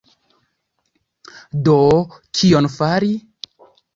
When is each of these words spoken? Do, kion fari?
Do, 1.67 1.75
kion 2.39 2.69
fari? 2.79 3.13